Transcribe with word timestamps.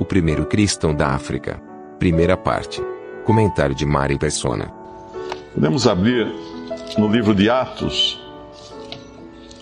O 0.00 0.04
primeiro 0.06 0.46
cristão 0.46 0.94
da 0.94 1.08
África. 1.08 1.62
Primeira 1.98 2.34
parte. 2.34 2.80
Comentário 3.26 3.74
de 3.74 3.84
Mari 3.84 4.18
Persona. 4.18 4.72
Podemos 5.52 5.86
abrir 5.86 6.26
no 6.96 7.06
livro 7.06 7.34
de 7.34 7.50
Atos, 7.50 8.18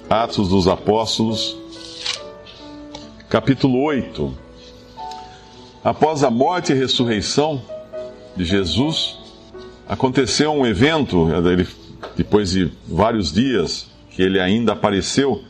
Atos 0.09 0.49
dos 0.49 0.69
Apóstolos, 0.69 1.59
capítulo 3.29 3.83
8. 3.83 4.33
Após 5.83 6.23
a 6.23 6.31
morte 6.31 6.71
e 6.73 6.77
ressurreição 6.77 7.61
de 8.37 8.45
Jesus, 8.45 9.19
aconteceu 9.89 10.53
um 10.53 10.65
evento, 10.65 11.29
ele, 11.49 11.67
depois 12.17 12.53
de 12.53 12.73
vários 12.87 13.33
dias 13.33 13.91
que 14.11 14.23
ele 14.23 14.39
ainda 14.39 14.75
apareceu, 14.75 15.43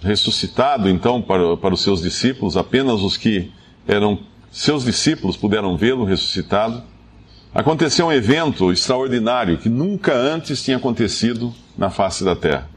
ressuscitado 0.00 0.88
então 0.88 1.20
para, 1.20 1.56
para 1.56 1.74
os 1.74 1.82
seus 1.82 2.00
discípulos, 2.00 2.56
apenas 2.56 3.00
os 3.00 3.16
que 3.16 3.50
eram 3.88 4.20
seus 4.52 4.84
discípulos 4.84 5.36
puderam 5.36 5.76
vê-lo 5.76 6.04
ressuscitado. 6.04 6.82
Aconteceu 7.54 8.06
um 8.06 8.12
evento 8.12 8.70
extraordinário 8.70 9.58
que 9.58 9.68
nunca 9.68 10.14
antes 10.14 10.62
tinha 10.62 10.76
acontecido 10.76 11.54
na 11.76 11.90
face 11.90 12.22
da 12.22 12.36
terra. 12.36 12.68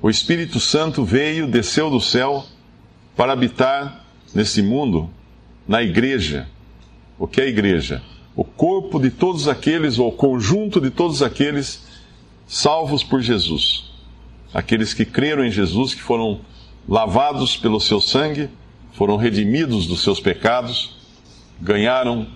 O 0.00 0.10
Espírito 0.10 0.60
Santo 0.60 1.04
veio, 1.04 1.46
desceu 1.46 1.88
do 1.88 2.00
céu 2.00 2.44
para 3.16 3.32
habitar 3.32 4.04
nesse 4.34 4.62
mundo, 4.62 5.08
na 5.66 5.82
igreja. 5.82 6.46
O 7.18 7.26
que 7.26 7.40
é 7.40 7.44
a 7.44 7.48
igreja? 7.48 8.02
O 8.34 8.44
corpo 8.44 8.98
de 8.98 9.10
todos 9.10 9.48
aqueles, 9.48 9.98
ou 9.98 10.08
o 10.08 10.12
conjunto 10.12 10.80
de 10.80 10.90
todos 10.90 11.22
aqueles 11.22 11.86
salvos 12.46 13.02
por 13.02 13.20
Jesus. 13.20 13.90
Aqueles 14.52 14.92
que 14.92 15.04
creram 15.04 15.44
em 15.44 15.50
Jesus, 15.50 15.94
que 15.94 16.02
foram 16.02 16.40
lavados 16.88 17.56
pelo 17.56 17.80
seu 17.80 18.00
sangue, 18.00 18.50
foram 18.92 19.16
redimidos 19.16 19.86
dos 19.86 20.02
seus 20.02 20.20
pecados, 20.20 20.96
ganharam 21.60 22.26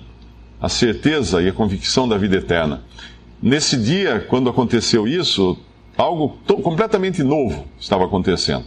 a 0.61 0.69
certeza 0.69 1.43
e 1.43 1.48
a 1.48 1.53
convicção 1.53 2.09
da 2.09 2.17
vida 2.17 2.37
eterna. 2.37 2.83
Nesse 3.43 3.77
dia, 3.77 4.21
quando 4.21 4.48
aconteceu 4.48 5.07
isso, 5.07 5.59
algo 5.97 6.39
completamente 6.63 7.23
novo 7.23 7.67
estava 7.79 8.05
acontecendo. 8.05 8.65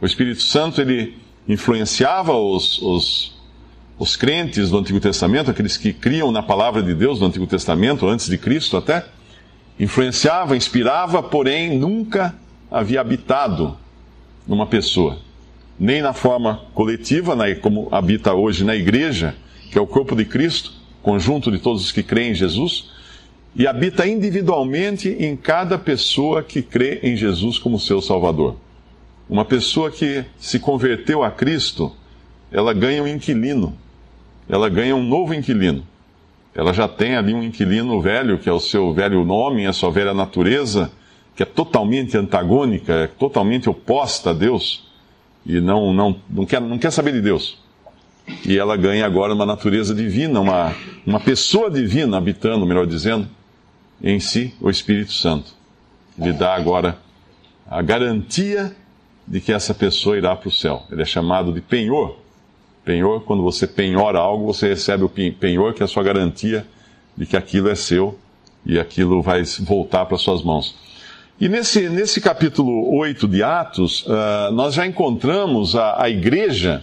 O 0.00 0.06
Espírito 0.06 0.42
Santo 0.42 0.80
ele 0.80 1.16
influenciava 1.48 2.34
os, 2.34 2.80
os, 2.80 3.34
os 3.98 4.16
crentes 4.16 4.70
do 4.70 4.78
Antigo 4.78 5.00
Testamento, 5.00 5.50
aqueles 5.50 5.76
que 5.76 5.92
criam 5.92 6.30
na 6.30 6.42
palavra 6.42 6.82
de 6.82 6.94
Deus 6.94 7.18
do 7.18 7.26
Antigo 7.26 7.46
Testamento, 7.46 8.06
antes 8.06 8.28
de 8.28 8.38
Cristo 8.38 8.76
até, 8.76 9.04
influenciava, 9.78 10.56
inspirava, 10.56 11.22
porém 11.22 11.76
nunca 11.76 12.34
havia 12.70 13.00
habitado 13.00 13.76
numa 14.46 14.66
pessoa, 14.66 15.18
nem 15.78 16.02
na 16.02 16.12
forma 16.12 16.62
coletiva, 16.74 17.36
como 17.60 17.88
habita 17.90 18.34
hoje 18.34 18.64
na 18.64 18.74
igreja, 18.74 19.34
que 19.70 19.78
é 19.78 19.80
o 19.80 19.86
corpo 19.86 20.16
de 20.16 20.24
Cristo, 20.24 20.72
conjunto 21.02 21.50
de 21.50 21.58
todos 21.58 21.84
os 21.84 21.92
que 21.92 22.02
creem 22.02 22.32
em 22.32 22.34
Jesus, 22.34 22.90
e 23.54 23.66
habita 23.66 24.06
individualmente 24.06 25.08
em 25.08 25.36
cada 25.36 25.78
pessoa 25.78 26.42
que 26.42 26.62
crê 26.62 27.00
em 27.02 27.16
Jesus 27.16 27.58
como 27.58 27.78
seu 27.78 28.00
Salvador. 28.00 28.56
Uma 29.28 29.44
pessoa 29.44 29.90
que 29.90 30.24
se 30.38 30.58
converteu 30.58 31.22
a 31.22 31.30
Cristo, 31.30 31.92
ela 32.50 32.72
ganha 32.72 33.02
um 33.02 33.06
inquilino, 33.06 33.76
ela 34.48 34.68
ganha 34.68 34.96
um 34.96 35.02
novo 35.02 35.34
inquilino. 35.34 35.86
Ela 36.54 36.72
já 36.72 36.88
tem 36.88 37.14
ali 37.14 37.34
um 37.34 37.42
inquilino 37.42 38.00
velho, 38.00 38.38
que 38.38 38.48
é 38.48 38.52
o 38.52 38.58
seu 38.58 38.92
velho 38.92 39.24
nome, 39.24 39.66
a 39.66 39.72
sua 39.72 39.90
velha 39.90 40.14
natureza, 40.14 40.90
que 41.36 41.42
é 41.42 41.46
totalmente 41.46 42.16
antagônica, 42.16 42.92
é 42.92 43.06
totalmente 43.06 43.68
oposta 43.68 44.30
a 44.30 44.32
Deus, 44.32 44.87
e 45.44 45.60
não, 45.60 45.92
não, 45.92 46.20
não, 46.28 46.46
quer, 46.46 46.60
não 46.60 46.78
quer 46.78 46.90
saber 46.90 47.12
de 47.12 47.20
Deus. 47.20 47.58
E 48.44 48.58
ela 48.58 48.76
ganha 48.76 49.06
agora 49.06 49.32
uma 49.32 49.46
natureza 49.46 49.94
divina, 49.94 50.40
uma, 50.40 50.74
uma 51.06 51.20
pessoa 51.20 51.70
divina 51.70 52.18
habitando, 52.18 52.66
melhor 52.66 52.86
dizendo, 52.86 53.26
em 54.02 54.20
si, 54.20 54.54
o 54.60 54.68
Espírito 54.68 55.12
Santo. 55.12 55.52
Lhe 56.18 56.32
dá 56.32 56.54
agora 56.54 56.98
a 57.66 57.80
garantia 57.80 58.74
de 59.26 59.40
que 59.40 59.52
essa 59.52 59.74
pessoa 59.74 60.16
irá 60.16 60.34
para 60.34 60.48
o 60.48 60.52
céu. 60.52 60.84
Ele 60.90 61.02
é 61.02 61.04
chamado 61.04 61.52
de 61.52 61.60
penhor. 61.60 62.16
Penhor, 62.84 63.22
quando 63.22 63.42
você 63.42 63.66
penhora 63.66 64.18
algo, 64.18 64.46
você 64.46 64.68
recebe 64.68 65.04
o 65.04 65.08
penhor, 65.08 65.74
que 65.74 65.82
é 65.82 65.84
a 65.84 65.88
sua 65.88 66.02
garantia 66.02 66.66
de 67.16 67.26
que 67.26 67.36
aquilo 67.36 67.68
é 67.68 67.74
seu 67.74 68.18
e 68.64 68.78
aquilo 68.78 69.20
vai 69.22 69.42
voltar 69.60 70.06
para 70.06 70.16
suas 70.16 70.42
mãos. 70.42 70.74
E 71.40 71.48
nesse, 71.48 71.88
nesse 71.88 72.20
capítulo 72.20 72.92
8 72.96 73.28
de 73.28 73.44
Atos, 73.44 74.04
uh, 74.06 74.52
nós 74.52 74.74
já 74.74 74.84
encontramos 74.84 75.76
a, 75.76 76.02
a 76.02 76.10
igreja 76.10 76.82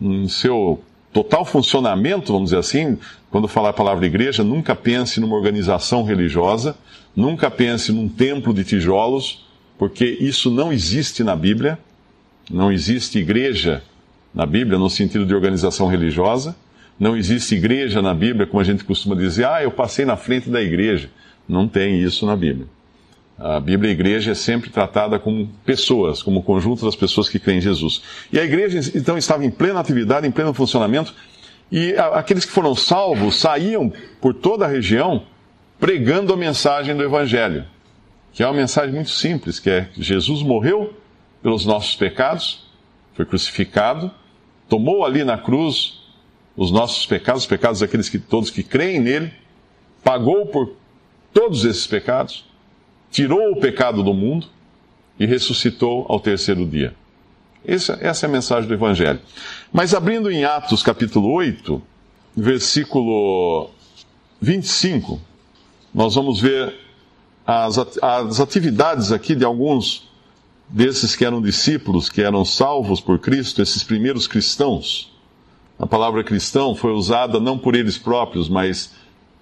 em 0.00 0.28
seu 0.28 0.80
total 1.12 1.44
funcionamento, 1.44 2.32
vamos 2.32 2.50
dizer 2.50 2.58
assim. 2.58 2.96
Quando 3.28 3.48
falar 3.48 3.70
a 3.70 3.72
palavra 3.72 4.06
igreja, 4.06 4.44
nunca 4.44 4.76
pense 4.76 5.18
numa 5.18 5.34
organização 5.34 6.04
religiosa, 6.04 6.76
nunca 7.16 7.50
pense 7.50 7.90
num 7.90 8.08
templo 8.08 8.54
de 8.54 8.62
tijolos, 8.62 9.44
porque 9.76 10.04
isso 10.20 10.48
não 10.48 10.72
existe 10.72 11.24
na 11.24 11.34
Bíblia. 11.34 11.76
Não 12.48 12.70
existe 12.70 13.18
igreja 13.18 13.82
na 14.32 14.46
Bíblia 14.46 14.78
no 14.78 14.88
sentido 14.88 15.26
de 15.26 15.34
organização 15.34 15.88
religiosa. 15.88 16.54
Não 17.00 17.16
existe 17.16 17.56
igreja 17.56 18.00
na 18.00 18.14
Bíblia, 18.14 18.46
como 18.46 18.60
a 18.60 18.64
gente 18.64 18.84
costuma 18.84 19.16
dizer, 19.16 19.44
ah, 19.44 19.60
eu 19.60 19.72
passei 19.72 20.04
na 20.04 20.16
frente 20.16 20.48
da 20.48 20.62
igreja. 20.62 21.10
Não 21.48 21.66
tem 21.66 22.00
isso 22.00 22.24
na 22.24 22.36
Bíblia. 22.36 22.68
A 23.42 23.58
Bíblia 23.58 23.90
e 23.90 23.92
a 23.92 23.94
igreja 23.94 24.32
é 24.32 24.34
sempre 24.34 24.70
tratada 24.70 25.18
como 25.18 25.48
pessoas, 25.64 26.22
como 26.22 26.42
conjunto 26.42 26.84
das 26.84 26.94
pessoas 26.94 27.28
que 27.28 27.38
creem 27.38 27.58
em 27.58 27.62
Jesus. 27.62 28.02
E 28.32 28.38
a 28.38 28.44
igreja, 28.44 28.78
então, 28.94 29.18
estava 29.18 29.44
em 29.44 29.50
plena 29.50 29.80
atividade, 29.80 30.26
em 30.26 30.30
pleno 30.30 30.54
funcionamento, 30.54 31.12
e 31.70 31.94
aqueles 32.12 32.44
que 32.44 32.52
foram 32.52 32.74
salvos 32.74 33.36
saíam 33.36 33.92
por 34.20 34.34
toda 34.34 34.64
a 34.64 34.68
região 34.68 35.24
pregando 35.80 36.32
a 36.32 36.36
mensagem 36.36 36.96
do 36.96 37.02
Evangelho 37.02 37.64
que 38.32 38.42
é 38.42 38.46
uma 38.46 38.54
mensagem 38.54 38.94
muito 38.94 39.10
simples, 39.10 39.60
que 39.60 39.68
é 39.68 39.88
Jesus 39.94 40.42
morreu 40.42 40.96
pelos 41.42 41.66
nossos 41.66 41.94
pecados, 41.94 42.66
foi 43.14 43.26
crucificado, 43.26 44.10
tomou 44.68 45.04
ali 45.04 45.22
na 45.22 45.36
cruz 45.36 46.00
os 46.56 46.70
nossos 46.70 47.04
pecados, 47.04 47.42
os 47.42 47.48
pecados 47.48 47.80
daqueles 47.80 48.08
que 48.08 48.18
todos 48.18 48.50
que 48.50 48.62
creem 48.62 49.00
nele, 49.00 49.32
pagou 50.02 50.46
por 50.46 50.74
todos 51.32 51.64
esses 51.64 51.86
pecados, 51.86 52.44
tirou 53.12 53.52
o 53.52 53.60
pecado 53.60 54.02
do 54.02 54.14
mundo 54.14 54.46
e 55.20 55.26
ressuscitou 55.26 56.06
ao 56.08 56.18
terceiro 56.18 56.66
dia. 56.66 56.94
Essa, 57.64 57.96
essa 58.00 58.26
é 58.26 58.28
a 58.28 58.32
mensagem 58.32 58.66
do 58.66 58.74
Evangelho. 58.74 59.20
Mas 59.70 59.94
abrindo 59.94 60.30
em 60.30 60.44
Atos 60.44 60.82
capítulo 60.82 61.30
8, 61.30 61.80
versículo 62.34 63.70
25, 64.40 65.20
nós 65.94 66.14
vamos 66.14 66.40
ver 66.40 66.74
as, 67.46 67.78
as 68.00 68.40
atividades 68.40 69.12
aqui 69.12 69.34
de 69.34 69.44
alguns 69.44 70.10
desses 70.66 71.14
que 71.14 71.24
eram 71.24 71.42
discípulos, 71.42 72.08
que 72.08 72.22
eram 72.22 72.46
salvos 72.46 73.00
por 73.00 73.18
Cristo, 73.18 73.60
esses 73.60 73.84
primeiros 73.84 74.26
cristãos. 74.26 75.12
A 75.78 75.86
palavra 75.86 76.24
cristão 76.24 76.74
foi 76.74 76.92
usada 76.92 77.38
não 77.38 77.58
por 77.58 77.74
eles 77.74 77.98
próprios, 77.98 78.48
mas 78.48 78.94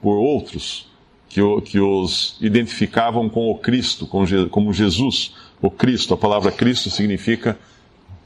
por 0.02 0.16
outros 0.16 0.89
que, 1.30 1.40
que 1.62 1.80
os 1.80 2.36
identificavam 2.40 3.28
com 3.28 3.50
o 3.50 3.56
Cristo, 3.56 4.06
com, 4.06 4.24
como 4.50 4.72
Jesus, 4.72 5.32
o 5.62 5.70
Cristo. 5.70 6.12
A 6.12 6.16
palavra 6.16 6.50
Cristo 6.50 6.90
significa 6.90 7.56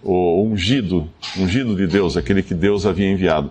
o 0.03 0.43
ungido, 0.43 1.09
ungido 1.37 1.77
de 1.77 1.87
Deus, 1.87 2.17
aquele 2.17 2.43
que 2.43 2.55
Deus 2.55 2.87
havia 2.87 3.11
enviado. 3.11 3.51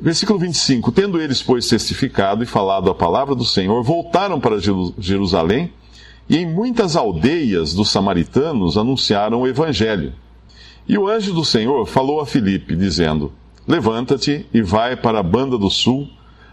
Versículo 0.00 0.38
25: 0.38 0.90
Tendo 0.90 1.20
eles, 1.20 1.40
pois, 1.40 1.68
testificado 1.68 2.42
e 2.42 2.46
falado 2.46 2.90
a 2.90 2.94
palavra 2.94 3.36
do 3.36 3.44
Senhor, 3.44 3.82
voltaram 3.84 4.40
para 4.40 4.58
Jerusalém 4.98 5.72
e 6.28 6.38
em 6.38 6.46
muitas 6.46 6.96
aldeias 6.96 7.72
dos 7.72 7.90
samaritanos 7.90 8.76
anunciaram 8.76 9.42
o 9.42 9.46
evangelho. 9.46 10.12
E 10.88 10.98
o 10.98 11.08
anjo 11.08 11.32
do 11.32 11.44
Senhor 11.44 11.86
falou 11.86 12.20
a 12.20 12.26
Filipe, 12.26 12.74
dizendo: 12.74 13.32
Levanta-te 13.66 14.44
e 14.52 14.60
vai 14.60 14.96
para 14.96 15.20
a 15.20 15.22
banda 15.22 15.56
do 15.56 15.70
sul, 15.70 16.08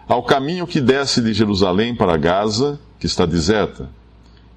ao 0.10 0.24
caminho 0.24 0.66
que 0.66 0.82
desce 0.82 1.22
de 1.22 1.32
Jerusalém 1.34 1.94
para 1.94 2.18
Gaza, 2.18 2.80
que 3.00 3.06
está 3.06 3.28
deserta. 3.28 3.88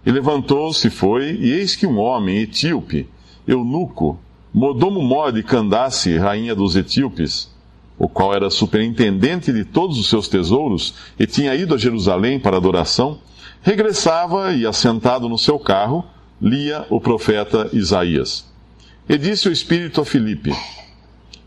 E 0.04 0.10
levantou-se 0.10 0.88
foi, 0.88 1.32
e 1.32 1.52
eis 1.52 1.76
que 1.76 1.86
um 1.86 1.98
homem 1.98 2.38
etíope, 2.38 3.06
eunuco, 3.46 4.18
mordomo 4.52 5.02
mor 5.02 5.30
de 5.30 5.42
Candace, 5.42 6.16
rainha 6.16 6.54
dos 6.54 6.74
etíopes, 6.74 7.50
o 7.98 8.08
qual 8.08 8.34
era 8.34 8.48
superintendente 8.48 9.52
de 9.52 9.62
todos 9.62 9.98
os 9.98 10.08
seus 10.08 10.26
tesouros 10.26 10.94
e 11.18 11.26
tinha 11.26 11.54
ido 11.54 11.74
a 11.74 11.78
Jerusalém 11.78 12.40
para 12.40 12.56
adoração, 12.56 13.18
regressava 13.60 14.54
e, 14.54 14.66
assentado 14.66 15.28
no 15.28 15.36
seu 15.36 15.58
carro, 15.58 16.02
lia 16.40 16.86
o 16.88 16.98
profeta 16.98 17.68
Isaías. 17.74 18.50
E 19.06 19.18
disse 19.18 19.50
o 19.50 19.52
Espírito 19.52 20.00
a 20.00 20.04
Filipe: 20.06 20.50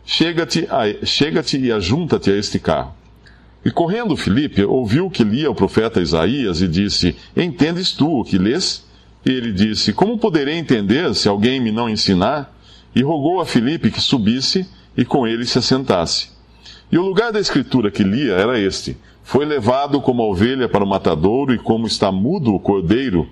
Chega-te 0.06 0.68
chega 1.04 1.44
e 1.58 1.72
ajunta-te 1.72 2.30
a 2.30 2.38
este 2.38 2.60
carro. 2.60 2.94
E 3.66 3.72
correndo 3.72 4.16
Filipe, 4.16 4.64
ouviu 4.64 5.10
que 5.10 5.24
lia 5.24 5.50
o 5.50 5.56
profeta 5.56 6.00
Isaías 6.00 6.62
e 6.62 6.68
disse: 6.68 7.16
Entendes 7.36 7.92
tu 7.92 8.20
o 8.20 8.24
que 8.24 8.38
lês? 8.38 8.86
E 9.26 9.32
ele 9.32 9.52
disse: 9.52 9.92
Como 9.92 10.20
poderei 10.20 10.56
entender 10.56 11.16
se 11.16 11.28
alguém 11.28 11.60
me 11.60 11.72
não 11.72 11.90
ensinar? 11.90 12.56
E 12.96 13.02
rogou 13.02 13.42
a 13.42 13.46
Filipe 13.46 13.90
que 13.90 14.00
subisse 14.00 14.70
e 14.96 15.04
com 15.04 15.26
ele 15.26 15.48
se 15.48 15.58
assentasse. 15.58 16.30
E 16.92 16.98
o 17.00 17.02
lugar 17.02 17.32
da 17.32 17.40
escritura 17.40 17.90
que 17.90 18.04
lia 18.04 18.34
era 18.34 18.60
este: 18.60 18.96
Foi 19.24 19.44
levado 19.44 20.00
como 20.00 20.22
a 20.22 20.28
ovelha 20.28 20.70
para 20.70 20.84
o 20.84 20.88
matadouro, 20.88 21.52
e 21.52 21.58
como 21.58 21.88
está 21.88 22.12
mudo 22.12 22.54
o 22.54 22.60
cordeiro 22.60 23.28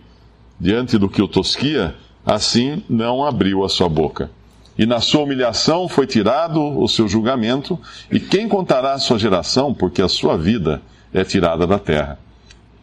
diante 0.59 0.97
do 0.97 1.07
que 1.07 1.21
o 1.21 1.27
tosquia, 1.27 1.93
assim 2.25 2.81
não 2.89 3.23
abriu 3.23 3.63
a 3.63 3.69
sua 3.69 3.87
boca. 3.87 4.31
E 4.77 4.85
na 4.85 4.99
sua 4.99 5.23
humilhação 5.23 5.87
foi 5.87 6.07
tirado 6.07 6.59
o 6.61 6.87
seu 6.87 7.07
julgamento, 7.07 7.79
e 8.11 8.19
quem 8.19 8.47
contará 8.47 8.93
a 8.93 8.99
sua 8.99 9.19
geração, 9.19 9.73
porque 9.73 10.01
a 10.01 10.07
sua 10.07 10.37
vida 10.37 10.81
é 11.13 11.23
tirada 11.23 11.67
da 11.67 11.77
terra? 11.77 12.17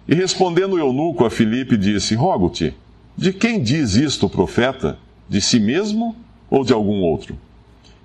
E 0.07 0.15
respondendo 0.15 0.75
o 0.75 0.79
eunuco 0.79 1.25
a 1.25 1.31
Filipe, 1.31 1.77
disse: 1.77 2.15
Rogo-te, 2.15 2.75
de 3.17 3.33
quem 3.33 3.63
diz 3.63 3.95
isto 3.95 4.27
o 4.27 4.31
profeta? 4.31 4.99
De 5.29 5.41
si 5.41 5.61
mesmo 5.61 6.17
ou 6.49 6.65
de 6.65 6.73
algum 6.73 7.01
outro? 7.03 7.39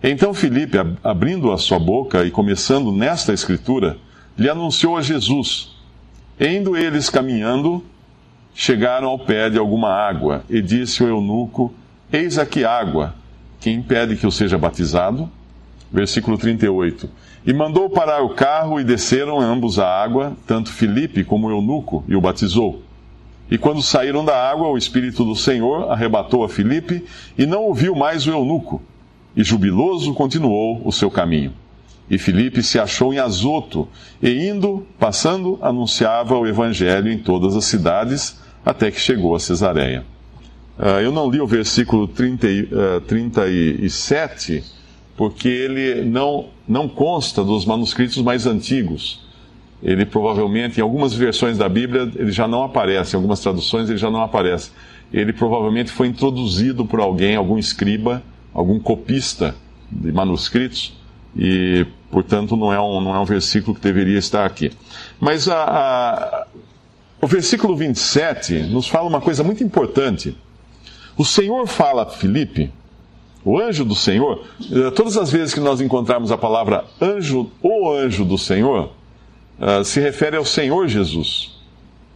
Então 0.03 0.33
Filipe, 0.33 0.77
abrindo 1.03 1.51
a 1.51 1.57
sua 1.57 1.79
boca 1.79 2.23
e 2.23 2.29
começando 2.29 2.91
nesta 2.91 3.33
escritura, 3.33 3.97
lhe 4.37 4.49
anunciou 4.49 4.97
a 4.97 5.01
Jesus. 5.01 5.75
Indo 6.39 6.75
eles 6.77 7.09
caminhando, 7.09 7.83
chegaram 8.53 9.07
ao 9.07 9.17
pé 9.17 9.49
de 9.49 9.57
alguma 9.57 9.89
água, 9.89 10.43
e 10.49 10.61
disse 10.61 11.03
o 11.03 11.07
eunuco: 11.07 11.73
Eis 12.11 12.37
aqui 12.37 12.63
água, 12.63 13.15
que 13.65 13.71
impede 13.71 14.15
que 14.15 14.23
eu 14.23 14.29
seja 14.29 14.59
batizado? 14.59 15.27
Versículo 15.91 16.37
38. 16.37 17.09
E 17.47 17.51
mandou 17.51 17.89
parar 17.89 18.21
o 18.21 18.29
carro 18.29 18.79
e 18.79 18.83
desceram 18.83 19.41
ambos 19.41 19.79
à 19.79 19.87
água, 19.87 20.37
tanto 20.45 20.69
Filipe 20.69 21.23
como 21.23 21.49
eunuco, 21.49 22.03
e 22.07 22.15
o 22.15 22.21
batizou. 22.21 22.83
E 23.49 23.57
quando 23.57 23.81
saíram 23.81 24.23
da 24.23 24.37
água, 24.37 24.67
o 24.67 24.77
Espírito 24.77 25.25
do 25.25 25.35
Senhor 25.35 25.91
arrebatou 25.91 26.43
a 26.43 26.49
Filipe 26.49 27.03
e 27.35 27.47
não 27.47 27.63
ouviu 27.63 27.95
mais 27.95 28.27
o 28.27 28.29
eunuco 28.29 28.83
e 29.35 29.43
jubiloso 29.43 30.13
continuou 30.13 30.83
o 30.85 30.91
seu 30.91 31.09
caminho. 31.09 31.51
E 32.07 32.19
Filipe 32.19 32.61
se 32.61 32.77
achou 32.77 33.15
em 33.15 33.17
Azoto, 33.17 33.87
e 34.21 34.47
indo, 34.47 34.85
passando, 34.99 35.57
anunciava 35.59 36.37
o 36.37 36.45
evangelho 36.45 37.11
em 37.11 37.17
todas 37.17 37.55
as 37.55 37.65
cidades, 37.65 38.39
até 38.63 38.91
que 38.91 38.99
chegou 38.99 39.35
a 39.35 39.39
Cesareia. 39.39 40.05
Uh, 40.77 40.99
eu 41.01 41.11
não 41.11 41.29
li 41.29 41.39
o 41.39 41.47
versículo 41.47 42.07
30, 42.07 42.47
uh, 42.47 43.01
37, 43.01 44.63
porque 45.15 45.47
ele 45.47 46.03
não, 46.03 46.47
não 46.67 46.87
consta 46.87 47.43
dos 47.43 47.65
manuscritos 47.65 48.21
mais 48.21 48.45
antigos. 48.45 49.23
Ele 49.81 50.05
provavelmente, 50.05 50.79
em 50.79 50.83
algumas 50.83 51.13
versões 51.13 51.57
da 51.57 51.69
Bíblia, 51.69 52.11
ele 52.15 52.31
já 52.31 52.47
não 52.47 52.63
aparece, 52.63 53.15
em 53.15 53.17
algumas 53.17 53.39
traduções 53.39 53.89
ele 53.89 53.97
já 53.97 54.09
não 54.09 54.21
aparece. 54.21 54.71
Ele 55.13 55.31
provavelmente 55.31 55.91
foi 55.91 56.07
introduzido 56.07 56.85
por 56.85 56.99
alguém, 56.99 57.35
algum 57.35 57.57
escriba, 57.57 58.21
algum 58.53 58.79
copista 58.79 59.55
de 59.89 60.11
manuscritos, 60.11 60.93
e, 61.37 61.85
portanto, 62.09 62.55
não 62.57 62.73
é 62.73 62.81
um, 62.81 62.99
não 63.01 63.13
é 63.13 63.19
um 63.19 63.25
versículo 63.25 63.75
que 63.75 63.81
deveria 63.81 64.17
estar 64.17 64.45
aqui. 64.45 64.71
Mas 65.19 65.47
a, 65.47 65.63
a, 65.63 66.47
o 67.21 67.27
versículo 67.27 67.75
27 67.75 68.63
nos 68.63 68.87
fala 68.87 69.07
uma 69.07 69.21
coisa 69.21 69.43
muito 69.43 69.63
importante. 69.63 70.35
O 71.17 71.23
Senhor 71.23 71.65
fala 71.67 72.03
a 72.03 72.05
Filipe, 72.05 72.71
o 73.43 73.59
anjo 73.59 73.85
do 73.85 73.95
Senhor, 73.95 74.43
eh, 74.71 74.91
todas 74.91 75.15
as 75.15 75.31
vezes 75.31 75.53
que 75.53 75.59
nós 75.59 75.79
encontrarmos 75.79 76.31
a 76.31 76.37
palavra 76.37 76.83
anjo 76.99 77.49
ou 77.61 77.95
anjo 77.95 78.25
do 78.25 78.37
Senhor, 78.37 78.89
uh, 79.59 79.83
se 79.83 79.99
refere 79.99 80.35
ao 80.35 80.45
Senhor 80.45 80.87
Jesus. 80.87 81.51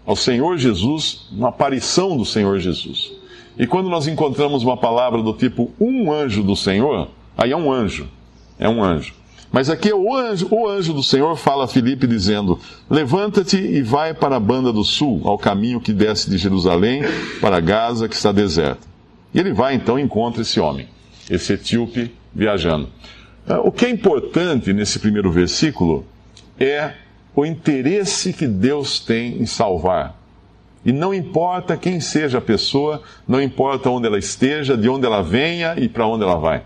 Ao 0.05 0.15
Senhor 0.15 0.57
Jesus, 0.57 1.27
na 1.31 1.49
aparição 1.49 2.17
do 2.17 2.25
Senhor 2.25 2.59
Jesus. 2.59 3.11
E 3.57 3.67
quando 3.67 3.89
nós 3.89 4.07
encontramos 4.07 4.63
uma 4.63 4.75
palavra 4.75 5.21
do 5.21 5.33
tipo 5.33 5.71
um 5.79 6.11
anjo 6.11 6.41
do 6.41 6.55
Senhor, 6.55 7.09
aí 7.37 7.51
é 7.51 7.57
um 7.57 7.71
anjo. 7.71 8.07
É 8.57 8.67
um 8.67 8.83
anjo. 8.83 9.13
Mas 9.51 9.69
aqui 9.69 9.91
o 9.93 10.15
anjo, 10.15 10.47
o 10.51 10.67
anjo 10.67 10.93
do 10.93 11.03
Senhor 11.03 11.35
fala 11.35 11.65
a 11.65 11.67
Filipe 11.67 12.05
dizendo: 12.05 12.59
Levanta-te 12.89 13.57
e 13.57 13.81
vai 13.81 14.13
para 14.13 14.35
a 14.35 14.39
banda 14.39 14.71
do 14.71 14.83
sul, 14.83 15.21
ao 15.25 15.37
caminho 15.37 15.81
que 15.81 15.93
desce 15.93 16.29
de 16.29 16.37
Jerusalém 16.37 17.01
para 17.41 17.59
Gaza, 17.59 18.07
que 18.07 18.15
está 18.15 18.31
deserta. 18.31 18.88
E 19.33 19.39
ele 19.39 19.53
vai 19.53 19.75
então 19.75 19.99
e 19.99 20.01
encontra 20.01 20.41
esse 20.41 20.59
homem, 20.59 20.87
esse 21.29 21.53
etíope 21.53 22.13
viajando. 22.33 22.89
Ah, 23.47 23.59
o 23.61 23.71
que 23.71 23.85
é 23.85 23.89
importante 23.89 24.73
nesse 24.73 24.99
primeiro 24.99 25.31
versículo 25.31 26.05
é 26.59 26.93
o 27.35 27.45
interesse 27.45 28.33
que 28.33 28.47
Deus 28.47 28.99
tem 28.99 29.41
em 29.41 29.45
salvar 29.45 30.19
e 30.85 30.91
não 30.91 31.13
importa 31.13 31.75
quem 31.75 31.99
seja 31.99 32.37
a 32.37 32.41
pessoa, 32.41 33.03
não 33.27 33.41
importa 33.41 33.89
onde 33.89 34.07
ela 34.07 34.17
esteja, 34.17 34.77
de 34.77 34.87
onde 34.87 35.05
ela 35.05 35.21
venha 35.21 35.75
e 35.77 35.89
para 35.89 36.07
onde 36.07 36.23
ela 36.23 36.37
vai. 36.37 36.63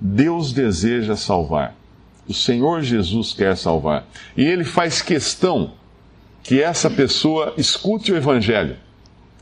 Deus 0.00 0.52
deseja 0.52 1.16
salvar. 1.16 1.74
O 2.28 2.32
Senhor 2.32 2.82
Jesus 2.82 3.32
quer 3.32 3.56
salvar. 3.56 4.06
E 4.36 4.44
ele 4.44 4.64
faz 4.64 5.02
questão 5.02 5.72
que 6.42 6.62
essa 6.62 6.88
pessoa 6.88 7.52
escute 7.56 8.12
o 8.12 8.16
Evangelho. 8.16 8.76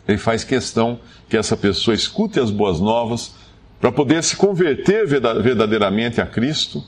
Ele 0.07 0.19
faz 0.19 0.45
questão 0.45 0.99
que 1.29 1.37
essa 1.37 1.57
pessoa 1.57 1.95
escute 1.95 2.41
as 2.41 2.51
boas 2.51 2.81
novas 2.81 3.35
para 3.81 3.91
poder 3.91 4.23
se 4.23 4.37
converter 4.37 5.07
verdadeiramente 5.07 6.21
a 6.21 6.27
Cristo 6.27 6.85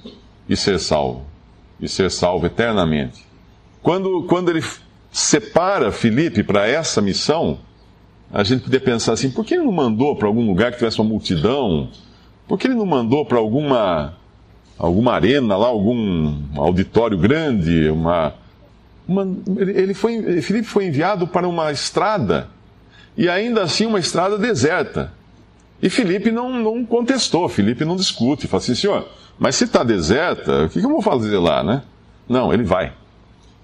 e 0.49 0.57
ser 0.57 0.79
salvo. 0.79 1.25
E 1.81 1.89
ser 1.89 2.11
salvo 2.11 2.47
eternamente. 2.47 3.25
Quando, 3.83 4.25
quando 4.25 4.51
ele 4.51 4.63
separa 5.11 5.91
Filipe 5.91 6.43
para 6.43 6.67
essa 6.67 7.01
missão, 7.01 7.59
a 8.33 8.43
gente 8.45 8.63
poderia 8.65 8.85
pensar 8.85 9.13
assim: 9.13 9.31
por 9.31 9.45
que 9.45 9.55
ele 9.55 9.65
não 9.65 9.73
mandou 9.73 10.17
para 10.17 10.29
algum 10.29 10.47
lugar 10.47 10.71
que 10.71 10.79
tivesse 10.79 11.01
uma 11.01 11.09
multidão? 11.09 11.91
Por 12.47 12.59
que 12.59 12.67
ele 12.67 12.75
não 12.75 12.87
mandou 12.87 13.25
para 13.25 13.39
alguma 13.39 14.17
alguma 14.79 15.13
arena 15.13 15.57
lá, 15.57 15.69
algum 15.69 16.35
auditório 16.57 17.17
grande, 17.17 17.89
uma, 17.89 18.35
uma 19.07 19.29
ele 19.57 19.95
foi 19.95 20.41
Filipe 20.43 20.67
foi 20.67 20.87
enviado 20.87 21.27
para 21.27 21.47
uma 21.47 21.71
estrada 21.71 22.49
e 23.17 23.29
ainda 23.29 23.63
assim 23.63 23.87
uma 23.87 23.99
estrada 23.99 24.39
deserta. 24.39 25.13
E 25.83 25.91
Filipe 25.91 26.31
não, 26.31 26.61
não 26.61 26.85
contestou, 26.85 27.49
Filipe 27.49 27.85
não 27.85 27.97
discute, 27.97 28.47
fala 28.47 28.63
assim, 28.63 28.75
senhor, 28.75 29.09
mas 29.39 29.57
se 29.57 29.65
está 29.65 29.83
deserta, 29.83 30.65
o 30.65 30.69
que, 30.69 30.81
que 30.81 30.87
eu 30.87 30.91
vou 30.91 31.03
fazer 31.03 31.37
lá, 31.39 31.65
né? 31.65 31.83
Não, 32.29 32.53
ele 32.53 32.63
vai. 32.63 32.93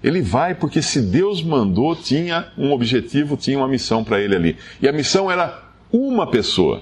Ele 0.03 0.21
vai 0.21 0.55
porque 0.55 0.81
se 0.81 1.01
Deus 1.01 1.41
mandou, 1.41 1.95
tinha 1.95 2.47
um 2.57 2.71
objetivo, 2.71 3.37
tinha 3.37 3.57
uma 3.57 3.67
missão 3.67 4.03
para 4.03 4.19
ele 4.19 4.35
ali. 4.35 4.57
E 4.81 4.87
a 4.87 4.91
missão 4.91 5.29
era 5.29 5.63
uma 5.91 6.27
pessoa. 6.27 6.81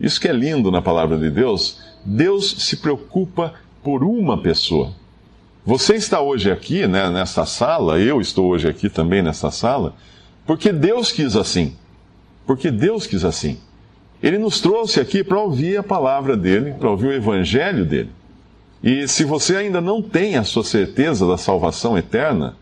Isso 0.00 0.20
que 0.20 0.28
é 0.28 0.32
lindo 0.32 0.70
na 0.70 0.80
palavra 0.80 1.18
de 1.18 1.30
Deus. 1.30 1.80
Deus 2.04 2.50
se 2.58 2.76
preocupa 2.76 3.54
por 3.82 4.04
uma 4.04 4.40
pessoa. 4.40 4.92
Você 5.64 5.96
está 5.96 6.20
hoje 6.20 6.50
aqui, 6.50 6.86
né, 6.86 7.10
nessa 7.10 7.44
sala, 7.44 7.98
eu 7.98 8.20
estou 8.20 8.46
hoje 8.46 8.68
aqui 8.68 8.88
também 8.88 9.20
nessa 9.20 9.50
sala, 9.50 9.94
porque 10.46 10.72
Deus 10.72 11.12
quis 11.12 11.36
assim. 11.36 11.76
Porque 12.48 12.70
Deus 12.70 13.06
quis 13.06 13.26
assim. 13.26 13.58
Ele 14.22 14.38
nos 14.38 14.58
trouxe 14.58 14.98
aqui 14.98 15.22
para 15.22 15.38
ouvir 15.38 15.76
a 15.76 15.82
palavra 15.82 16.34
dele, 16.34 16.72
para 16.72 16.90
ouvir 16.90 17.08
o 17.08 17.12
evangelho 17.12 17.84
dele. 17.84 18.08
E 18.82 19.06
se 19.06 19.22
você 19.22 19.56
ainda 19.56 19.82
não 19.82 20.00
tem 20.00 20.36
a 20.36 20.44
sua 20.44 20.64
certeza 20.64 21.26
da 21.26 21.36
salvação 21.36 21.98
eterna, 21.98 22.56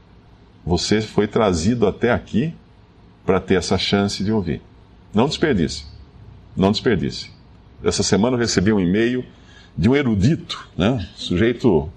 você 0.66 1.00
foi 1.00 1.28
trazido 1.28 1.87
até 1.87 2.11
aqui 2.11 2.52
para 3.25 3.38
ter 3.38 3.55
essa 3.55 3.78
chance 3.78 4.25
de 4.25 4.33
ouvir. 4.33 4.61
Não 5.14 5.28
desperdice. 5.28 5.87
Não 6.57 6.73
desperdice. 6.73 7.31
Essa 7.85 8.02
semana 8.02 8.35
eu 8.37 8.40
recebi 8.40 8.73
um 8.73 8.81
e-mail 8.81 9.25
de 9.78 9.88
um 9.88 9.95
erudito, 9.95 10.69
né? 10.76 11.07
O 11.16 11.21
sujeito 11.21 11.88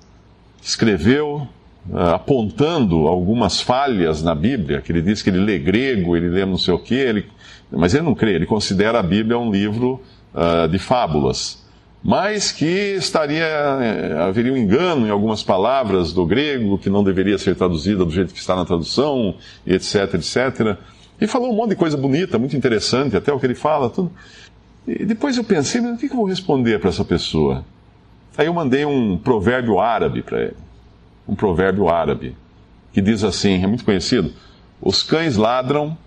escreveu 0.62 1.48
uh, 1.89 1.98
apontando 2.13 3.08
algumas 3.08 3.60
falhas 3.60 4.22
na 4.22 4.36
Bíblia, 4.36 4.79
que 4.79 4.91
ele 4.91 5.01
diz 5.01 5.24
que 5.24 5.31
ele 5.31 5.39
lê 5.39 5.58
grego, 5.58 6.15
ele 6.15 6.29
lê 6.29 6.46
não 6.46 6.58
sei 6.58 6.75
o 6.75 6.79
quê, 6.79 6.93
ele... 6.93 7.25
mas 7.71 7.93
ele 7.93 8.03
não 8.03 8.15
crê, 8.15 8.33
ele 8.33 8.45
considera 8.45 8.99
a 8.99 9.03
Bíblia 9.03 9.38
um 9.38 9.51
livro 9.51 10.01
uh, 10.33 10.67
de 10.67 10.79
fábulas 10.79 11.59
mas 12.03 12.51
que 12.51 12.95
estaria 12.95 13.43
eh, 13.43 14.17
haveria 14.21 14.53
um 14.53 14.57
engano 14.57 15.05
em 15.05 15.09
algumas 15.09 15.43
palavras 15.43 16.13
do 16.13 16.25
grego 16.25 16.77
que 16.77 16.89
não 16.89 17.03
deveria 17.03 17.38
ser 17.38 17.55
traduzida 17.55 18.05
do 18.05 18.11
jeito 18.11 18.33
que 18.33 18.39
está 18.39 18.55
na 18.55 18.63
tradução, 18.63 19.35
etc, 19.67 20.13
etc. 20.13 20.77
E 21.19 21.27
falou 21.27 21.51
um 21.51 21.55
monte 21.55 21.71
de 21.71 21.75
coisa 21.75 21.97
bonita, 21.97 22.39
muito 22.39 22.55
interessante, 22.55 23.17
até 23.17 23.33
o 23.33 23.39
que 23.39 23.45
ele 23.45 23.55
fala, 23.55 23.89
tudo. 23.89 24.11
E 24.88 25.05
depois 25.05 25.38
eu 25.38 25.43
pensei, 25.43 25.81
mas 25.81 25.95
o 25.95 25.97
que 25.97 26.05
eu 26.05 26.15
vou 26.15 26.25
responder 26.25 26.79
para 26.79 26.89
essa 26.89 27.03
pessoa? 27.03 27.65
Aí 28.38 28.47
eu 28.47 28.53
mandei 28.53 28.85
um 28.85 29.17
provérbio 29.17 29.79
árabe 29.79 30.21
para 30.21 30.41
ele. 30.41 30.57
Um 31.27 31.35
provérbio 31.35 31.89
árabe. 31.89 32.35
Que 32.93 33.01
diz 33.01 33.23
assim, 33.23 33.61
é 33.61 33.67
muito 33.67 33.83
conhecido: 33.83 34.31
Os 34.81 35.03
cães 35.03 35.35
ladram 35.35 35.97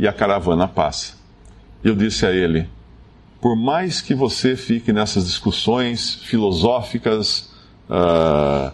e 0.00 0.08
a 0.08 0.12
caravana 0.12 0.66
passa. 0.66 1.14
Eu 1.84 1.94
disse 1.94 2.26
a 2.26 2.32
ele: 2.32 2.66
Por 3.40 3.54
mais 3.54 4.00
que 4.00 4.14
você 4.14 4.56
fique 4.56 4.92
nessas 4.92 5.26
discussões 5.26 6.16
filosóficas, 6.24 7.50
uh, 7.88 8.72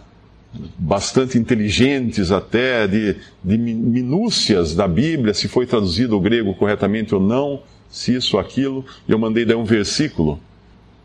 bastante 0.77 1.37
inteligentes 1.37 2.31
até, 2.31 2.87
de, 2.87 3.17
de 3.43 3.57
minúcias 3.57 4.73
da 4.73 4.87
Bíblia, 4.87 5.33
se 5.33 5.47
foi 5.47 5.67
traduzido 5.67 6.17
o 6.17 6.21
grego 6.21 6.55
corretamente 6.55 7.13
ou 7.13 7.21
não, 7.21 7.61
se 7.89 8.15
isso 8.15 8.37
ou 8.37 8.41
aquilo, 8.41 8.85
eu 9.07 9.19
mandei 9.19 9.45
dar 9.45 9.57
um 9.57 9.63
versículo 9.63 10.39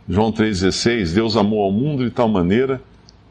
João 0.09 0.33
3,16: 0.33 1.15
Deus 1.15 1.37
amou 1.37 1.63
ao 1.63 1.73
mundo 1.73 2.05
de 2.05 2.11
tal 2.11 2.29
maneira 2.29 2.81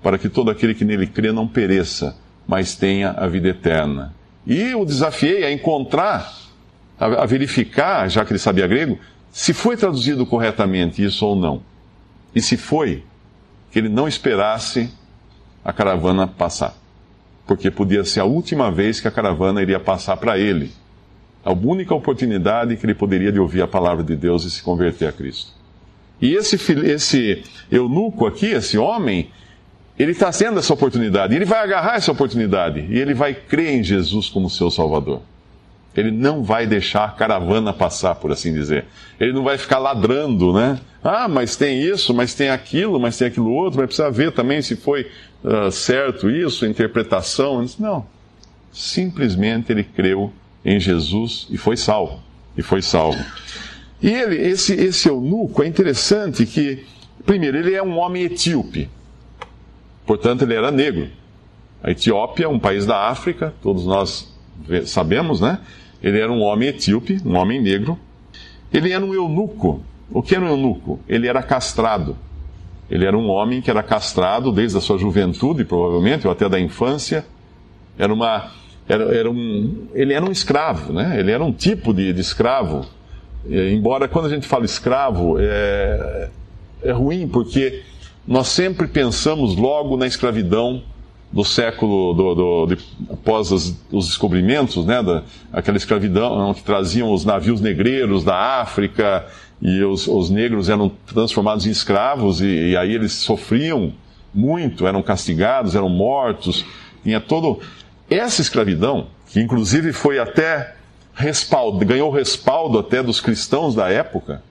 para 0.01 0.17
que 0.17 0.29
todo 0.29 0.49
aquele 0.49 0.73
que 0.73 0.85
nele 0.85 1.05
crê 1.05 1.31
não 1.31 1.47
pereça, 1.47 2.17
mas 2.47 2.75
tenha 2.75 3.11
a 3.11 3.27
vida 3.27 3.49
eterna. 3.49 4.13
E 4.47 4.73
o 4.73 4.83
desafiei 4.83 5.43
a 5.43 5.51
encontrar, 5.51 6.33
a, 7.01 7.25
verificar, 7.25 8.07
já 8.07 8.23
que 8.23 8.31
ele 8.31 8.39
sabia 8.39 8.67
grego, 8.67 8.99
se 9.31 9.53
foi 9.53 9.75
traduzido 9.75 10.23
corretamente 10.25 11.03
isso 11.03 11.25
ou 11.25 11.35
não. 11.35 11.63
E 12.35 12.41
se 12.41 12.57
foi, 12.57 13.03
que 13.71 13.79
ele 13.79 13.89
não 13.89 14.07
esperasse 14.07 14.91
a 15.65 15.73
caravana 15.73 16.27
passar. 16.27 16.75
Porque 17.47 17.71
podia 17.71 18.03
ser 18.03 18.19
a 18.19 18.25
última 18.25 18.71
vez 18.71 18.99
que 18.99 19.07
a 19.07 19.11
caravana 19.11 19.61
iria 19.61 19.79
passar 19.79 20.15
para 20.17 20.37
ele. 20.37 20.71
A 21.43 21.51
única 21.51 21.95
oportunidade 21.95 22.77
que 22.77 22.85
ele 22.85 22.93
poderia 22.93 23.31
de 23.31 23.39
ouvir 23.39 23.63
a 23.63 23.67
palavra 23.67 24.03
de 24.03 24.15
Deus 24.15 24.43
e 24.43 24.51
se 24.51 24.61
converter 24.61 25.07
a 25.07 25.11
Cristo. 25.11 25.53
E 26.21 26.35
esse, 26.35 26.55
esse 26.85 27.43
eunuco 27.71 28.27
aqui, 28.27 28.45
esse 28.45 28.77
homem, 28.77 29.31
ele 29.97 30.11
está 30.11 30.31
tendo 30.31 30.59
essa 30.59 30.71
oportunidade. 30.71 31.35
Ele 31.35 31.45
vai 31.45 31.63
agarrar 31.63 31.95
essa 31.95 32.11
oportunidade 32.11 32.85
e 32.87 32.99
ele 32.99 33.15
vai 33.15 33.33
crer 33.33 33.79
em 33.79 33.83
Jesus 33.83 34.29
como 34.29 34.51
seu 34.51 34.69
Salvador. 34.69 35.23
Ele 35.95 36.11
não 36.11 36.43
vai 36.43 36.65
deixar 36.65 37.05
a 37.05 37.09
caravana 37.09 37.73
passar, 37.73 38.15
por 38.15 38.31
assim 38.31 38.53
dizer. 38.53 38.85
Ele 39.19 39.33
não 39.33 39.43
vai 39.43 39.57
ficar 39.57 39.77
ladrando, 39.77 40.53
né? 40.53 40.79
Ah, 41.03 41.27
mas 41.27 41.55
tem 41.55 41.81
isso, 41.81 42.13
mas 42.13 42.33
tem 42.33 42.49
aquilo, 42.49 42.99
mas 42.99 43.17
tem 43.17 43.27
aquilo 43.27 43.51
outro, 43.51 43.79
mas 43.79 43.87
precisa 43.87 44.09
ver 44.09 44.31
também 44.31 44.61
se 44.61 44.75
foi 44.75 45.09
uh, 45.43 45.69
certo 45.71 46.29
isso, 46.29 46.65
interpretação. 46.65 47.65
Não. 47.77 48.05
Simplesmente 48.71 49.71
ele 49.71 49.83
creu 49.83 50.31
em 50.63 50.79
Jesus 50.79 51.47
e 51.49 51.57
foi 51.57 51.75
salvo. 51.75 52.19
E 52.57 52.61
foi 52.61 52.81
salvo. 52.81 53.23
E 54.01 54.09
ele, 54.09 54.35
esse, 54.35 54.73
esse 54.73 55.09
eunuco, 55.09 55.61
é 55.61 55.67
interessante 55.67 56.45
que, 56.45 56.85
primeiro, 57.25 57.57
ele 57.57 57.73
é 57.73 57.83
um 57.83 57.97
homem 57.97 58.23
etíope. 58.23 58.89
Portanto, 60.05 60.43
ele 60.43 60.53
era 60.53 60.71
negro. 60.71 61.09
A 61.83 61.91
Etiópia 61.91 62.45
é 62.45 62.47
um 62.47 62.59
país 62.59 62.85
da 62.85 63.09
África, 63.09 63.53
todos 63.61 63.85
nós 63.85 64.31
sabemos, 64.85 65.41
né? 65.41 65.59
Ele 66.01 66.19
era 66.19 66.31
um 66.31 66.41
homem 66.41 66.69
etíope, 66.69 67.19
um 67.25 67.35
homem 67.35 67.61
negro. 67.61 67.97
Ele 68.73 68.91
era 68.91 69.03
um 69.03 69.13
eunuco. 69.13 69.81
O 70.11 70.21
que 70.21 70.35
era 70.35 70.43
um 70.43 70.49
eunuco? 70.49 70.99
Ele 71.07 71.27
era 71.27 71.41
castrado. 71.43 72.17
Ele 72.89 73.05
era 73.05 73.17
um 73.17 73.29
homem 73.29 73.61
que 73.61 73.69
era 73.69 73.81
castrado 73.81 74.51
desde 74.51 74.77
a 74.77 74.81
sua 74.81 74.97
juventude, 74.97 75.63
provavelmente, 75.63 76.27
ou 76.27 76.33
até 76.33 76.49
da 76.49 76.59
infância. 76.59 77.25
Era 77.97 78.13
uma, 78.13 78.51
era, 78.87 79.03
era 79.15 79.29
um, 79.29 79.87
ele 79.93 80.13
era 80.13 80.25
um 80.25 80.31
escravo, 80.31 80.91
né? 80.91 81.19
Ele 81.19 81.31
era 81.31 81.43
um 81.43 81.53
tipo 81.53 81.93
de, 81.93 82.11
de 82.11 82.19
escravo 82.19 82.85
embora 83.45 84.07
quando 84.07 84.25
a 84.25 84.29
gente 84.29 84.47
fala 84.47 84.65
escravo, 84.65 85.37
é, 85.39 86.29
é 86.83 86.91
ruim 86.91 87.27
porque 87.27 87.81
nós 88.27 88.47
sempre 88.47 88.87
pensamos 88.87 89.55
logo 89.55 89.97
na 89.97 90.05
escravidão 90.05 90.83
do 91.31 91.45
século 91.45 92.13
do, 92.13 92.35
do, 92.35 92.65
de, 92.67 92.77
após 93.09 93.51
as, 93.51 93.75
os 93.91 94.07
descobrimentos, 94.07 94.85
né, 94.85 95.01
da, 95.01 95.23
aquela 95.51 95.77
escravidão 95.77 96.53
que 96.53 96.61
traziam 96.61 97.11
os 97.11 97.23
navios 97.23 97.61
negreiros 97.61 98.23
da 98.23 98.61
África 98.61 99.25
e 99.61 99.81
os, 99.83 100.07
os 100.07 100.29
negros 100.29 100.69
eram 100.69 100.91
transformados 101.07 101.65
em 101.65 101.69
escravos 101.69 102.41
e, 102.41 102.71
e, 102.71 102.77
aí 102.77 102.93
eles 102.93 103.13
sofriam 103.13 103.93
muito, 104.33 104.85
eram 104.85 105.01
castigados, 105.01 105.75
eram 105.75 105.87
mortos, 105.87 106.65
tinha 107.03 107.21
todo 107.21 107.59
essa 108.09 108.41
escravidão 108.41 109.07
que 109.27 109.39
inclusive 109.39 109.93
foi 109.93 110.19
até 110.19 110.75
respaldo, 111.13 111.85
ganhou 111.85 112.11
respaldo 112.11 112.77
até 112.77 113.01
dos 113.01 113.21
cristãos 113.21 113.75
da 113.75 113.89
época. 113.89 114.43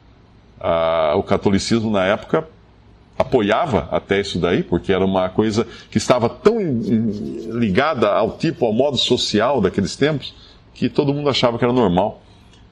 Ah, 0.59 1.15
o 1.17 1.23
catolicismo 1.23 1.91
na 1.91 2.05
época 2.05 2.47
apoiava 3.21 3.87
até 3.91 4.21
isso 4.21 4.39
daí, 4.39 4.62
porque 4.62 4.93
era 4.93 5.05
uma 5.05 5.29
coisa 5.29 5.67
que 5.91 5.99
estava 5.99 6.29
tão 6.29 6.59
ligada 7.53 8.09
ao 8.11 8.39
tipo, 8.39 8.65
ao 8.65 8.73
modo 8.73 8.97
social 8.97 9.61
daqueles 9.61 9.95
tempos, 9.95 10.35
que 10.73 10.89
todo 10.89 11.12
mundo 11.12 11.29
achava 11.29 11.59
que 11.59 11.65
era 11.65 11.73
normal. 11.73 12.23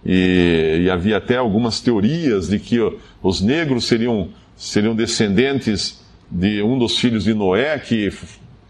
E, 0.05 0.85
e 0.85 0.91
havia 0.91 1.19
até 1.19 1.37
algumas 1.37 1.81
teorias 1.81 2.49
de 2.49 2.59
que 2.59 2.79
os 3.23 3.41
negros 3.43 3.87
seriam, 3.87 4.29
seriam 4.57 4.95
descendentes 4.95 6.01
de 6.31 6.63
um 6.63 6.79
dos 6.79 6.99
filhos 6.99 7.25
de 7.25 7.35
Noé, 7.35 7.79
que 7.79 8.11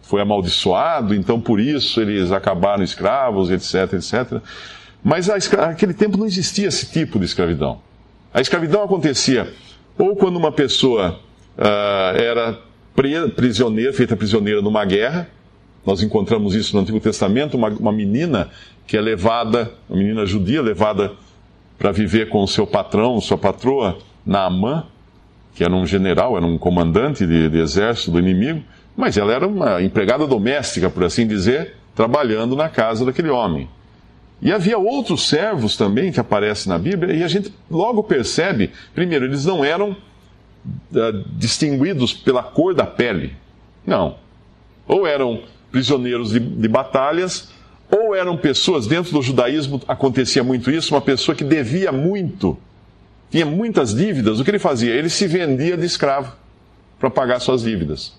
foi 0.03 0.21
amaldiçoado, 0.21 1.15
então 1.15 1.41
por 1.41 1.61
isso 1.61 2.01
eles 2.01 2.33
acabaram 2.33 2.83
escravos, 2.83 3.51
etc, 3.51 3.93
etc. 3.93 4.43
Mas 5.05 5.29
naquele 5.29 5.95
tempo 5.95 6.17
não 6.17 6.27
existia 6.27 6.67
esse 6.67 6.91
tipo 6.91 7.19
de 7.19 7.27
escravidão. 7.27 7.81
A 8.33 8.41
escravidão 8.41 8.83
acontecia 8.83 9.53
ou 9.97 10.17
quando 10.17 10.37
uma 10.37 10.51
pessoa 10.51 11.21
uh, 11.59 12.17
era 12.17 12.59
prisioneira, 13.37 13.93
feita 13.93 14.17
prisioneira 14.17 14.63
numa 14.63 14.85
guerra, 14.85 15.29
nós 15.85 16.03
encontramos 16.03 16.55
isso 16.55 16.75
no 16.75 16.83
Antigo 16.83 17.01
Testamento, 17.01 17.57
uma, 17.57 17.69
uma 17.69 17.93
menina 17.93 18.51
que 18.87 18.97
é 18.97 19.01
levada, 19.01 19.73
uma 19.89 19.99
menina 19.99 20.27
judia 20.27 20.63
levada 20.63 21.13
para 21.79 21.93
viver 21.93 22.29
com 22.29 22.43
o 22.43 22.49
seu 22.49 22.67
patrão, 22.67 23.21
sua 23.21 23.39
patroa, 23.39 23.99
Naamã, 24.25 24.85
que 25.55 25.65
era 25.65 25.75
um 25.75 25.87
general, 25.87 26.37
era 26.37 26.45
um 26.45 26.59
comandante 26.59 27.27
de, 27.27 27.49
de 27.49 27.59
exército 27.59 28.11
do 28.11 28.19
inimigo, 28.19 28.63
mas 28.97 29.17
ela 29.17 29.33
era 29.33 29.47
uma 29.47 29.81
empregada 29.83 30.27
doméstica, 30.27 30.91
por 30.91 31.05
assim 31.05 31.27
dizer, 31.27 31.75
trabalhando 31.95 32.57
na 32.57 32.69
casa 32.69 33.05
daquele 33.05 33.29
homem. 33.29 33.69
E 34.41 34.53
havia 34.53 34.79
outros 34.79 35.29
servos 35.29 35.77
também 35.77 36.13
que 36.13 36.21
aparecem 36.21 36.71
na 36.71 36.79
Bíblia, 36.79 37.15
e 37.15 37.23
a 37.23 37.29
gente 37.29 37.53
logo 37.71 38.03
percebe, 38.03 38.71
primeiro, 38.95 39.25
eles 39.25 39.45
não 39.45 39.65
eram 39.65 39.97
uh, 40.65 41.25
distinguidos 41.33 42.13
pela 42.13 42.43
cor 42.43 42.75
da 42.75 42.87
pele. 42.87 43.37
Não. 43.87 44.17
Ou 44.87 45.07
eram 45.07 45.43
prisioneiros 45.71 46.31
de, 46.31 46.41
de 46.41 46.69
batalhas, 46.69 47.51
ou 47.91 48.15
eram 48.15 48.37
pessoas, 48.37 48.87
dentro 48.87 49.13
do 49.13 49.23
judaísmo 49.23 49.81
acontecia 49.89 50.45
muito 50.45 50.71
isso, 50.71 50.95
uma 50.95 51.01
pessoa 51.01 51.35
que 51.35 51.45
devia 51.45 51.91
muito, 51.91 52.59
tinha 53.31 53.47
muitas 53.47 53.95
dívidas, 53.95 54.41
o 54.41 54.45
que 54.45 54.51
ele 54.51 54.59
fazia? 54.59 54.95
Ele 54.95 55.09
se 55.09 55.27
vendia 55.27 55.77
de 55.77 55.87
escravo 55.87 56.33
para 56.99 57.11
pagar 57.11 57.41
suas 57.41 57.63
dívidas. 57.63 58.15